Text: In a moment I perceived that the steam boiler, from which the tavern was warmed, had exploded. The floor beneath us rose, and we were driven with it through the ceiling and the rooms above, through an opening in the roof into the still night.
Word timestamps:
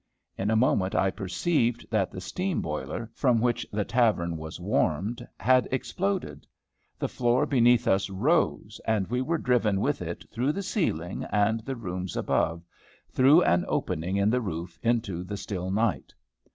In 0.35 0.49
a 0.49 0.55
moment 0.55 0.95
I 0.95 1.11
perceived 1.11 1.87
that 1.91 2.09
the 2.09 2.21
steam 2.21 2.59
boiler, 2.59 3.11
from 3.13 3.39
which 3.39 3.67
the 3.71 3.85
tavern 3.85 4.35
was 4.35 4.59
warmed, 4.59 5.27
had 5.39 5.67
exploded. 5.69 6.47
The 6.97 7.07
floor 7.07 7.45
beneath 7.45 7.87
us 7.87 8.09
rose, 8.09 8.81
and 8.87 9.05
we 9.05 9.21
were 9.21 9.37
driven 9.37 9.79
with 9.79 10.01
it 10.01 10.27
through 10.31 10.53
the 10.53 10.63
ceiling 10.63 11.25
and 11.25 11.59
the 11.59 11.75
rooms 11.75 12.17
above, 12.17 12.63
through 13.11 13.43
an 13.43 13.63
opening 13.67 14.17
in 14.17 14.31
the 14.31 14.41
roof 14.41 14.79
into 14.81 15.23
the 15.23 15.37
still 15.37 15.69
night. 15.69 16.15